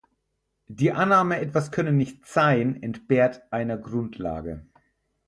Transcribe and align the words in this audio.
Die 0.67 0.91
Annahme, 0.91 1.37
etwas 1.39 1.69
könne 1.71 1.91
nicht 1.91 2.25
sein, 2.25 2.81
entbehrt 2.81 3.43
einer 3.51 3.77
Grundlage. 3.77 4.65